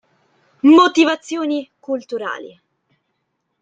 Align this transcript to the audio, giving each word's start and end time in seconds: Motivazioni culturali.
Motivazioni 0.77 1.69
culturali. 1.79 2.59